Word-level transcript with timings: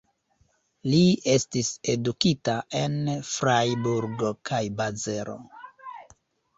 Li 0.93 1.01
estis 1.33 1.69
edukita 1.93 2.57
en 2.81 2.97
Frajburgo 3.35 4.35
kaj 4.53 4.67
Bazelo. 4.83 5.41